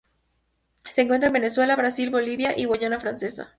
Se 0.89 1.01
encuentra 1.03 1.27
en 1.27 1.33
Venezuela, 1.33 1.75
Brasil, 1.75 2.09
Bolivia 2.09 2.57
y 2.57 2.63
la 2.63 2.67
Guayana 2.69 2.99
Francesa. 2.99 3.49